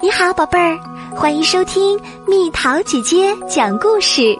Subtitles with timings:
[0.00, 0.78] 你好，宝贝儿，
[1.12, 4.38] 欢迎收听蜜桃姐姐讲故事。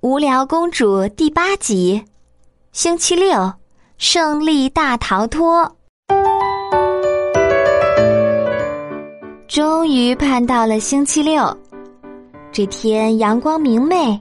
[0.00, 2.00] 无聊公主第八集，
[2.70, 3.52] 星期六，
[3.98, 5.68] 胜利大逃脱。
[9.48, 11.44] 终于盼到了星期六，
[12.52, 14.16] 这天阳光明媚，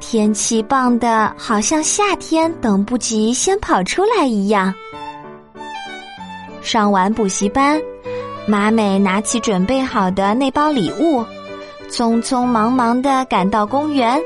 [0.00, 4.74] 天气棒的好像夏天等不及先跑出来一样。
[6.64, 7.78] 上完补习班，
[8.46, 11.22] 马美拿起准备好的那包礼物，
[11.90, 14.18] 匆匆忙忙的赶到公园。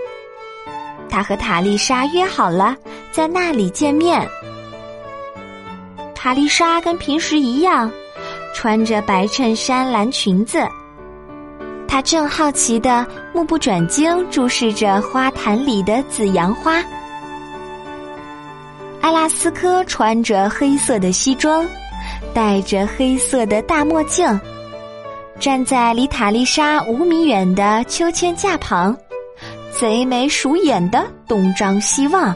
[1.11, 2.77] 她和塔丽莎约好了
[3.11, 4.25] 在那里见面。
[6.15, 7.91] 塔丽莎跟平时一样，
[8.55, 10.65] 穿着白衬衫、蓝裙子。
[11.89, 16.81] 她正好奇的目不转睛注视着花坛里的紫阳花。
[19.01, 21.67] 阿拉斯科穿着黑色的西装。
[22.39, 24.25] 戴着黑色的大墨镜，
[25.41, 28.97] 站在离塔丽莎五米远的秋千架旁，
[29.73, 32.33] 贼眉鼠眼的东张西望。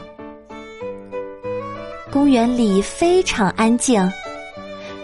[2.11, 4.05] 公园里非常安静，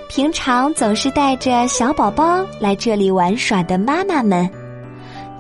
[0.10, 4.50] 平常总是带着小宝宝来这里玩耍的妈妈们，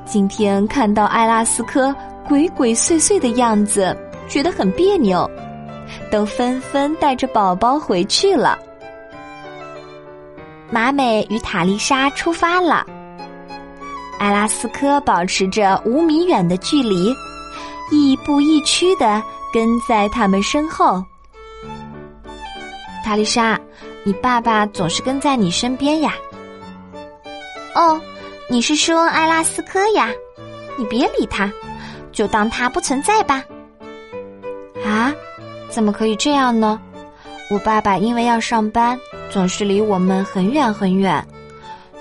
[0.06, 1.94] 今天看到艾拉斯科
[2.30, 3.94] 鬼鬼祟祟的样子，
[4.30, 5.30] 觉得很别扭，
[6.10, 8.58] 都纷纷带着宝宝回去了。
[10.72, 12.86] 马美与塔丽莎出发了。
[14.20, 17.16] 阿拉斯科保持着五米远的距离，
[17.92, 19.22] 亦步亦趋的
[19.54, 21.04] 跟在他们身后。
[23.04, 23.60] 塔丽莎，
[24.04, 26.14] 你爸爸总是跟在你身边呀。
[27.74, 28.00] 哦，
[28.50, 30.10] 你是说阿拉斯科呀？
[30.78, 31.52] 你别理他，
[32.12, 33.44] 就当他不存在吧。
[34.86, 35.14] 啊？
[35.70, 36.80] 怎么可以这样呢？
[37.50, 39.00] 我爸爸因为要上班。
[39.30, 41.26] 总是离我们很远很远，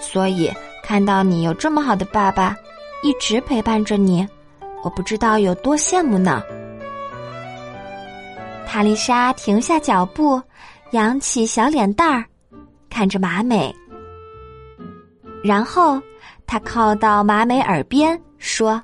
[0.01, 0.51] 所以
[0.83, 2.57] 看到你有这么好的爸爸，
[3.03, 4.27] 一直陪伴着你，
[4.83, 6.43] 我不知道有多羡慕呢。
[8.67, 10.41] 塔丽莎停下脚步，
[10.93, 12.25] 扬起小脸蛋儿，
[12.89, 13.75] 看着马美，
[15.43, 16.01] 然后
[16.47, 18.83] 她靠到马美耳边说：“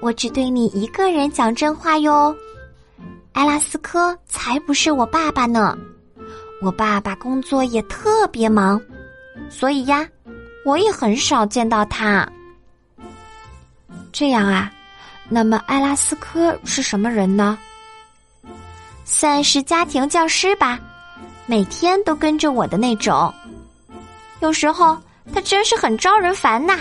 [0.00, 2.34] 我只对你一个人讲真话哟，
[3.32, 5.78] 埃拉斯科才不是我爸爸呢。”
[6.60, 8.80] 我爸爸工作也特别忙，
[9.48, 10.06] 所以呀，
[10.64, 12.28] 我也很少见到他。
[14.12, 14.70] 这样啊，
[15.28, 17.58] 那么艾拉斯科是什么人呢？
[19.04, 20.78] 算是家庭教师吧，
[21.46, 23.32] 每天都跟着我的那种。
[24.40, 24.96] 有时候
[25.32, 26.78] 他真是很招人烦呐。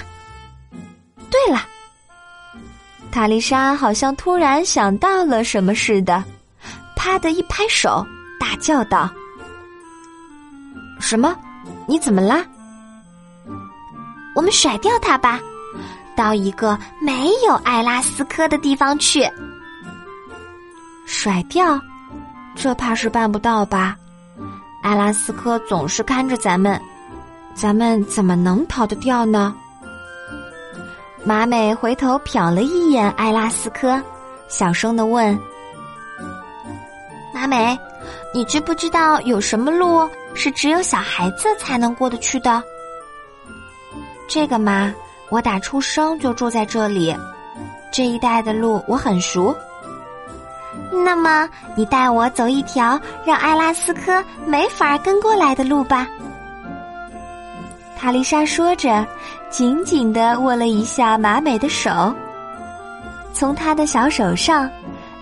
[1.32, 1.66] 对了，
[3.12, 6.24] 塔丽莎好像突然想到了什么似的，
[6.96, 8.06] 啪的一拍手，
[8.40, 9.10] 大叫道。
[11.00, 11.36] 什么？
[11.88, 12.46] 你怎么啦？
[14.36, 15.40] 我们甩掉它吧，
[16.16, 19.28] 到一个没有艾拉斯科的地方去。
[21.06, 21.80] 甩掉？
[22.56, 23.96] 这怕是办不到吧？
[24.84, 26.80] 艾拉斯科总是看着咱们，
[27.54, 29.56] 咱们怎么能逃得掉呢？
[31.24, 34.02] 马美回头瞟了一眼艾拉斯科，
[34.48, 35.38] 小声的问
[37.36, 37.78] ：“马美，
[38.34, 42.62] 你知不知道有什么路？”是只有小孩子才能过得去的。
[44.28, 44.94] 这个嘛，
[45.30, 47.16] 我打出生就住在这里，
[47.92, 49.56] 这一带的路我很熟。
[50.92, 56.08] 那么，你带我走一条让艾拉斯科没法跟过来的路吧。
[57.98, 59.06] 塔丽莎说着，
[59.50, 62.14] 紧紧的握了一下马美的手。
[63.34, 64.70] 从她的小手上，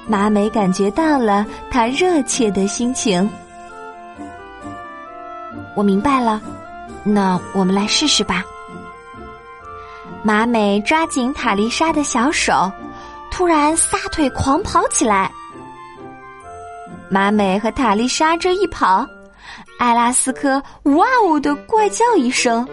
[0.07, 3.29] 马美感觉到了他热切的心情。
[5.75, 6.41] 我明白了，
[7.03, 8.43] 那我们来试试吧。
[10.23, 12.71] 马美抓紧塔丽莎的小手，
[13.29, 15.29] 突然撒腿狂跑起来。
[17.09, 19.05] 马美和塔丽莎这一跑，
[19.77, 20.61] 艾拉斯科
[20.95, 22.67] “哇哦”的怪叫一声，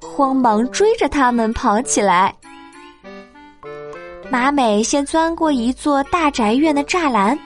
[0.00, 2.34] 慌忙追着他们跑起来。
[4.32, 7.38] 马美先钻过一座大宅院的栅栏，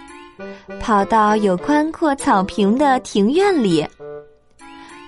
[0.78, 3.84] 跑到有宽阔草坪的庭院里。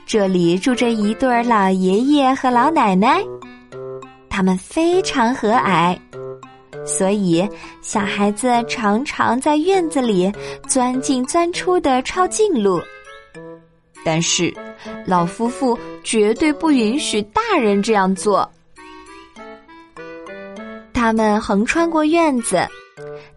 [0.04, 3.22] 这里住着一对老爷爷和老奶奶，
[4.28, 5.96] 他们非常和蔼，
[6.84, 7.48] 所以
[7.80, 10.32] 小孩子常常在院子里
[10.66, 12.80] 钻进钻出的抄近路。
[14.04, 14.52] 但是，
[15.06, 18.50] 老夫妇绝对不允许大人这样做。
[20.98, 22.66] 他们横穿过院子，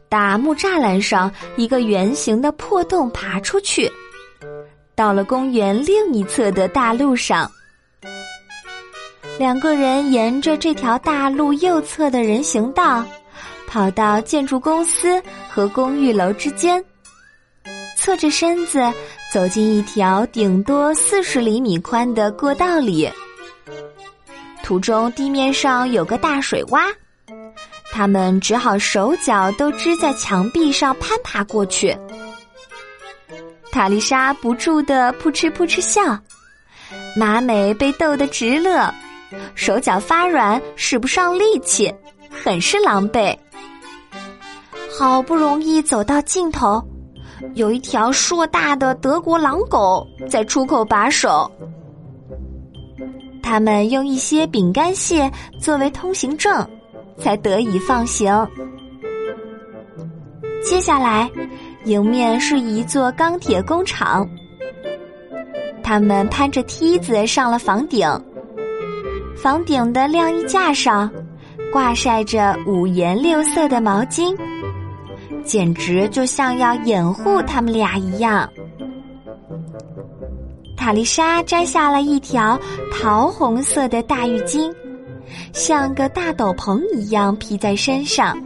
[0.10, 3.88] 打木栅栏上一个圆形的破洞爬出去。
[4.96, 7.50] 到了公园另一侧的大路上。
[9.38, 13.06] 两个人沿着这条大路右侧的人行道，
[13.68, 16.84] 跑到建筑公司和公寓楼之间，
[17.96, 18.82] 侧着身子
[19.32, 23.08] 走进一条顶多四十厘米宽的过道里。
[24.64, 26.92] 途中地面上有个大水洼，
[27.92, 31.96] 他们只好手脚都支在墙壁上攀爬过去。
[33.72, 36.18] 塔丽莎不住的扑哧扑哧笑，
[37.16, 38.94] 马美被逗得直乐。
[39.56, 41.94] 手脚发软，使不上力气，
[42.44, 43.38] 很是狼狈。
[44.98, 46.84] 好不容易走到尽头，
[47.56, 51.50] 有一条硕大的德国狼狗在出口把守。
[53.42, 56.70] 他们用一些饼干屑作为通行证，
[57.18, 58.32] 才得以放行。
[60.64, 61.30] 接下来，
[61.86, 64.28] 迎面是一座钢铁工厂。
[65.84, 68.08] 他们攀着梯子上了房顶。
[69.36, 71.12] 房顶的晾衣架上，
[71.74, 74.38] 挂晒着五颜六色的毛巾，
[75.44, 78.48] 简直就像要掩护他们俩一样。
[80.78, 82.60] 塔丽莎摘下了一条
[82.94, 84.72] 桃红色的大浴巾，
[85.54, 88.38] 像个大斗篷一样披在身上，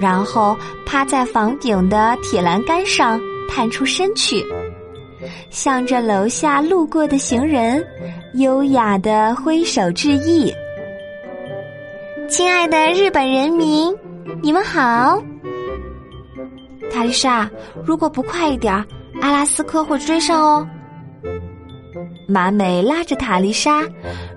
[0.00, 4.44] 然后趴在房顶的铁栏杆上，探出身去。
[5.50, 7.84] 向着楼下路过的行人，
[8.34, 10.52] 优雅的挥手致意。
[12.28, 13.94] 亲爱的日本人民，
[14.42, 15.22] 你们好！
[16.92, 17.48] 塔丽莎，
[17.84, 18.74] 如果不快一点，
[19.20, 20.68] 阿拉斯科会追上哦。
[22.26, 23.82] 马美拉着塔丽莎，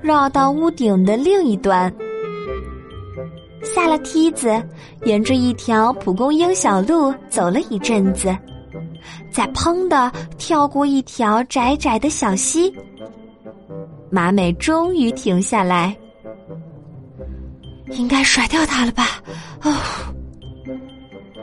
[0.02, 1.94] 绕到屋顶的另一端，
[3.64, 4.62] 下了梯子，
[5.06, 8.36] 沿着一条蒲公英小路走了一阵子。
[9.32, 12.74] 再砰的跳过一条窄窄的小溪，
[14.10, 15.96] 马美终于停下来。
[17.92, 19.06] 应该甩掉它了吧？
[19.64, 19.74] 哦，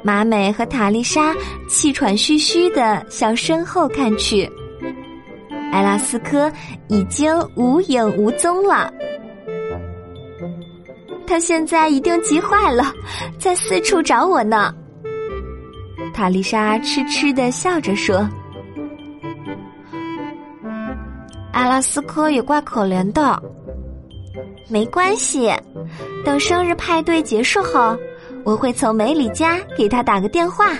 [0.02, 1.34] 马美和塔丽莎
[1.68, 4.48] 气喘吁吁的向身后看去，
[5.72, 6.50] 埃拉斯科
[6.88, 8.92] 已经无影无踪了。
[11.26, 12.92] 他现在一定急坏了，
[13.38, 14.72] 在四处找我呢。
[16.14, 18.26] 塔丽莎痴痴的笑着说
[21.52, 23.42] ：“阿拉斯科也怪可怜的。
[24.68, 25.52] 没关系，
[26.24, 27.96] 等生日派对结束后，
[28.44, 30.70] 我会从梅里家给他打个电话。”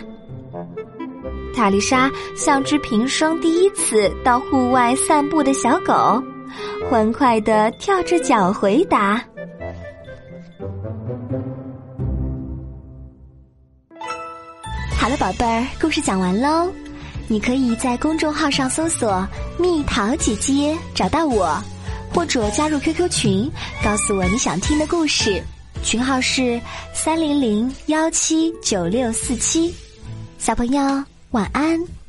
[1.57, 6.23] 塔丽莎像只平生第一次到户外散步的小狗，
[6.89, 9.25] 欢快的跳着脚回答。
[14.99, 16.71] 好了，宝贝儿，故事讲完喽。
[17.27, 19.27] 你可以在公众号上搜索
[19.59, 21.59] “蜜桃姐姐”找到我，
[22.15, 23.51] 或者加入 QQ 群，
[23.83, 25.43] 告诉我你想听的故事。
[25.83, 26.61] 群号是
[26.93, 29.75] 三零零幺七九六四七。
[30.39, 31.03] 小朋友，
[31.37, 32.06] 晚安。